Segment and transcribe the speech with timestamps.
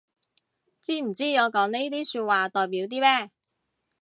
[0.81, 3.29] 知唔知我講呢啲說話代表啲咩